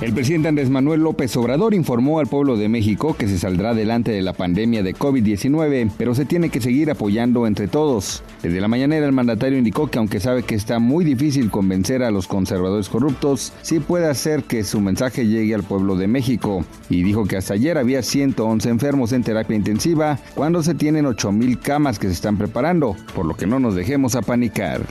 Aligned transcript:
El 0.00 0.12
presidente 0.12 0.46
Andrés 0.46 0.70
Manuel 0.70 1.00
López 1.00 1.36
Obrador 1.36 1.74
informó 1.74 2.20
al 2.20 2.28
pueblo 2.28 2.56
de 2.56 2.68
México 2.68 3.16
que 3.18 3.26
se 3.26 3.36
saldrá 3.36 3.74
delante 3.74 4.12
de 4.12 4.22
la 4.22 4.32
pandemia 4.32 4.84
de 4.84 4.94
COVID-19, 4.94 5.90
pero 5.98 6.14
se 6.14 6.24
tiene 6.24 6.50
que 6.50 6.60
seguir 6.60 6.88
apoyando 6.92 7.48
entre 7.48 7.66
todos. 7.66 8.22
Desde 8.40 8.60
la 8.60 8.68
mañanera 8.68 9.06
el 9.06 9.12
mandatario 9.12 9.58
indicó 9.58 9.88
que 9.88 9.98
aunque 9.98 10.20
sabe 10.20 10.44
que 10.44 10.54
está 10.54 10.78
muy 10.78 11.04
difícil 11.04 11.50
convencer 11.50 12.04
a 12.04 12.12
los 12.12 12.28
conservadores 12.28 12.88
corruptos, 12.88 13.52
sí 13.62 13.80
puede 13.80 14.06
hacer 14.06 14.44
que 14.44 14.62
su 14.62 14.80
mensaje 14.80 15.26
llegue 15.26 15.56
al 15.56 15.64
pueblo 15.64 15.96
de 15.96 16.06
México. 16.06 16.64
Y 16.88 17.02
dijo 17.02 17.24
que 17.24 17.36
hasta 17.36 17.54
ayer 17.54 17.76
había 17.76 18.00
111 18.00 18.68
enfermos 18.68 19.12
en 19.12 19.24
terapia 19.24 19.56
intensiva, 19.56 20.20
cuando 20.36 20.62
se 20.62 20.76
tienen 20.76 21.06
8.000 21.06 21.58
camas 21.58 21.98
que 21.98 22.06
se 22.06 22.12
están 22.12 22.38
preparando, 22.38 22.94
por 23.16 23.26
lo 23.26 23.34
que 23.34 23.48
no 23.48 23.58
nos 23.58 23.74
dejemos 23.74 24.14
apanicar. 24.14 24.86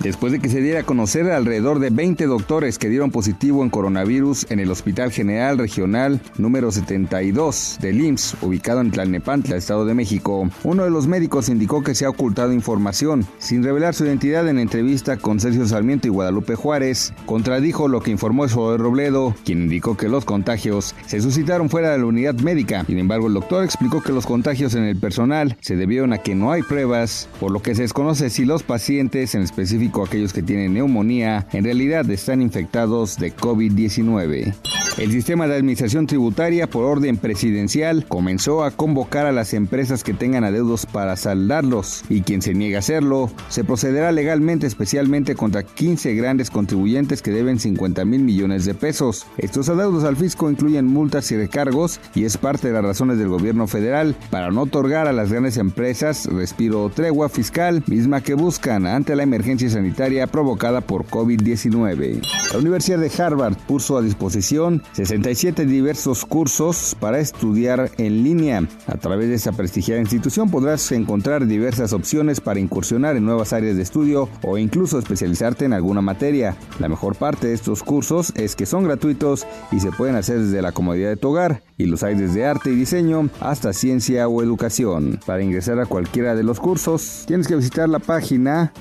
Después 0.00 0.32
de 0.32 0.38
que 0.38 0.48
se 0.48 0.60
diera 0.60 0.80
a 0.80 0.84
conocer 0.84 1.28
alrededor 1.30 1.80
de 1.80 1.90
20 1.90 2.26
doctores 2.26 2.78
que 2.78 2.88
dieron 2.88 3.10
positivo 3.10 3.64
en 3.64 3.70
coronavirus 3.70 4.46
en 4.48 4.60
el 4.60 4.70
Hospital 4.70 5.10
General 5.10 5.58
Regional 5.58 6.20
número 6.36 6.70
72 6.70 7.78
del 7.80 8.00
IMSS, 8.00 8.36
ubicado 8.42 8.80
en 8.80 8.92
Tlalnepantla, 8.92 9.56
Estado 9.56 9.84
de 9.84 9.94
México, 9.94 10.48
uno 10.62 10.84
de 10.84 10.90
los 10.90 11.08
médicos 11.08 11.48
indicó 11.48 11.82
que 11.82 11.96
se 11.96 12.04
ha 12.04 12.10
ocultado 12.10 12.52
información. 12.52 13.26
Sin 13.38 13.64
revelar 13.64 13.92
su 13.92 14.04
identidad 14.04 14.48
en 14.48 14.60
entrevista 14.60 15.16
con 15.16 15.40
Sergio 15.40 15.66
Sarmiento 15.66 16.06
y 16.06 16.10
Guadalupe 16.10 16.54
Juárez, 16.54 17.12
contradijo 17.26 17.88
lo 17.88 18.00
que 18.00 18.12
informó 18.12 18.46
de 18.46 18.78
Robledo, 18.78 19.34
quien 19.44 19.62
indicó 19.62 19.96
que 19.96 20.08
los 20.08 20.24
contagios 20.24 20.94
se 21.06 21.20
suscitaron 21.20 21.68
fuera 21.68 21.90
de 21.90 21.98
la 21.98 22.06
unidad 22.06 22.36
médica. 22.36 22.84
Sin 22.84 22.98
embargo, 22.98 23.26
el 23.26 23.34
doctor 23.34 23.64
explicó 23.64 24.00
que 24.00 24.12
los 24.12 24.26
contagios 24.26 24.76
en 24.76 24.84
el 24.84 24.96
personal 24.96 25.56
se 25.60 25.74
debieron 25.74 26.12
a 26.12 26.18
que 26.18 26.36
no 26.36 26.52
hay 26.52 26.62
pruebas, 26.62 27.28
por 27.40 27.50
lo 27.50 27.60
que 27.60 27.74
se 27.74 27.82
desconoce 27.82 28.30
si 28.30 28.44
los 28.44 28.62
pacientes, 28.62 29.34
en 29.34 29.42
específico 29.42 29.87
aquellos 29.96 30.32
que 30.32 30.42
tienen 30.42 30.74
neumonía, 30.74 31.46
en 31.52 31.64
realidad 31.64 32.08
están 32.10 32.42
infectados 32.42 33.16
de 33.16 33.34
COVID-19. 33.34 34.54
El 34.98 35.12
sistema 35.12 35.46
de 35.46 35.54
administración 35.54 36.08
tributaria 36.08 36.68
por 36.68 36.84
orden 36.84 37.18
presidencial 37.18 38.04
comenzó 38.08 38.64
a 38.64 38.72
convocar 38.72 39.26
a 39.26 39.32
las 39.32 39.54
empresas 39.54 40.02
que 40.02 40.12
tengan 40.12 40.42
adeudos 40.42 40.86
para 40.86 41.14
saldarlos 41.14 42.02
y 42.08 42.22
quien 42.22 42.42
se 42.42 42.52
niegue 42.52 42.74
a 42.74 42.80
hacerlo 42.80 43.30
se 43.48 43.62
procederá 43.62 44.10
legalmente 44.10 44.66
especialmente 44.66 45.36
contra 45.36 45.62
15 45.62 46.14
grandes 46.14 46.50
contribuyentes 46.50 47.22
que 47.22 47.30
deben 47.30 47.60
50 47.60 48.04
mil 48.04 48.24
millones 48.24 48.64
de 48.64 48.74
pesos. 48.74 49.24
Estos 49.36 49.68
adeudos 49.68 50.02
al 50.02 50.16
fisco 50.16 50.50
incluyen 50.50 50.86
multas 50.86 51.30
y 51.30 51.36
recargos 51.36 52.00
y 52.16 52.24
es 52.24 52.36
parte 52.36 52.66
de 52.66 52.74
las 52.74 52.82
razones 52.82 53.18
del 53.18 53.28
gobierno 53.28 53.68
federal 53.68 54.16
para 54.30 54.50
no 54.50 54.62
otorgar 54.62 55.06
a 55.06 55.12
las 55.12 55.30
grandes 55.30 55.58
empresas 55.58 56.26
respiro 56.26 56.82
o 56.82 56.90
tregua 56.90 57.28
fiscal 57.28 57.84
misma 57.86 58.20
que 58.20 58.34
buscan 58.34 58.84
ante 58.84 59.14
la 59.14 59.22
emergencia 59.22 59.68
sanitaria 59.78 60.26
provocada 60.26 60.80
por 60.80 61.06
COVID-19. 61.06 62.20
La 62.52 62.58
Universidad 62.58 62.98
de 62.98 63.12
Harvard 63.22 63.56
puso 63.66 63.96
a 63.96 64.02
disposición 64.02 64.82
67 64.92 65.66
diversos 65.66 66.24
cursos 66.24 66.96
para 66.98 67.20
estudiar 67.20 67.90
en 67.96 68.24
línea. 68.24 68.66
A 68.86 68.96
través 68.96 69.28
de 69.28 69.36
esta 69.36 69.52
prestigiada 69.52 70.00
institución 70.00 70.50
podrás 70.50 70.90
encontrar 70.90 71.46
diversas 71.46 71.92
opciones 71.92 72.40
para 72.40 72.58
incursionar 72.58 73.16
en 73.16 73.24
nuevas 73.24 73.52
áreas 73.52 73.76
de 73.76 73.82
estudio 73.82 74.28
o 74.42 74.58
incluso 74.58 74.98
especializarte 74.98 75.64
en 75.64 75.72
alguna 75.72 76.00
materia. 76.00 76.56
La 76.80 76.88
mejor 76.88 77.14
parte 77.14 77.46
de 77.46 77.54
estos 77.54 77.84
cursos 77.84 78.32
es 78.34 78.56
que 78.56 78.66
son 78.66 78.84
gratuitos 78.84 79.46
y 79.70 79.78
se 79.78 79.92
pueden 79.92 80.16
hacer 80.16 80.40
desde 80.40 80.60
la 80.60 80.72
comodidad 80.72 81.10
de 81.10 81.16
tu 81.16 81.28
hogar 81.28 81.62
y 81.76 81.86
los 81.86 82.02
hay 82.02 82.16
desde 82.16 82.44
arte 82.44 82.70
y 82.70 82.74
diseño 82.74 83.30
hasta 83.40 83.72
ciencia 83.72 84.26
o 84.26 84.42
educación. 84.42 85.20
Para 85.24 85.42
ingresar 85.42 85.78
a 85.78 85.86
cualquiera 85.86 86.34
de 86.34 86.42
los 86.42 86.58
cursos 86.58 87.24
tienes 87.26 87.46
que 87.46 87.54
visitar 87.54 87.88
la 87.88 88.00
página 88.00 88.72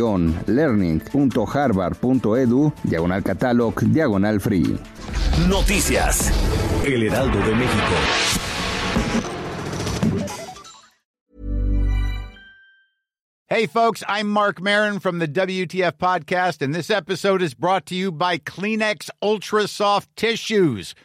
online-learning.harvard.edu 0.00 2.72
diagonal 2.84 3.22
catalog 3.22 3.74
diagonal 3.92 4.40
free. 4.40 4.76
Noticias. 5.48 6.30
El 6.84 7.02
Heraldo 7.02 7.38
de 7.38 7.54
México. 7.54 7.94
Hey, 13.46 13.66
folks, 13.66 14.02
I'm 14.08 14.28
Mark 14.30 14.60
Marin 14.60 14.98
from 14.98 15.18
the 15.18 15.28
WTF 15.28 15.92
Podcast, 15.92 16.60
and 16.60 16.74
this 16.74 16.90
episode 16.90 17.40
is 17.40 17.54
brought 17.54 17.86
to 17.86 17.94
you 17.94 18.10
by 18.10 18.38
Kleenex 18.38 19.10
Ultra 19.22 19.68
Soft 19.68 20.14
Tissues 20.16 20.94